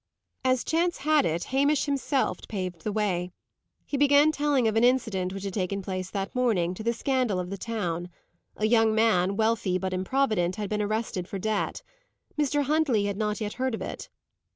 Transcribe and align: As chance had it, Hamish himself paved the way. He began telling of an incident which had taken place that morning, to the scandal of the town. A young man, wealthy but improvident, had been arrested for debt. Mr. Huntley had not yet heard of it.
As 0.43 0.63
chance 0.63 0.97
had 0.97 1.27
it, 1.27 1.43
Hamish 1.43 1.85
himself 1.85 2.47
paved 2.47 2.83
the 2.83 2.91
way. 2.91 3.29
He 3.85 3.97
began 3.97 4.31
telling 4.31 4.67
of 4.67 4.75
an 4.75 4.83
incident 4.83 5.31
which 5.31 5.43
had 5.43 5.53
taken 5.53 5.83
place 5.83 6.09
that 6.09 6.33
morning, 6.33 6.73
to 6.73 6.81
the 6.81 6.91
scandal 6.91 7.39
of 7.39 7.51
the 7.51 7.57
town. 7.59 8.09
A 8.57 8.65
young 8.65 8.95
man, 8.95 9.35
wealthy 9.37 9.77
but 9.77 9.93
improvident, 9.93 10.55
had 10.55 10.71
been 10.71 10.81
arrested 10.81 11.27
for 11.27 11.37
debt. 11.37 11.83
Mr. 12.35 12.63
Huntley 12.63 13.03
had 13.05 13.15
not 13.17 13.39
yet 13.41 13.53
heard 13.53 13.75
of 13.75 13.81
it. 13.83 14.09